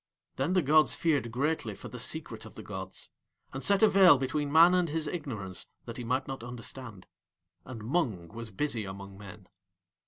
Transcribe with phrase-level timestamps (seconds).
[0.37, 3.11] Then the gods feared greatly for the Secret of the gods,
[3.53, 7.05] and set a veil between Man and his ignorance that he might not understand.
[7.65, 9.47] And Mung was busy among Men.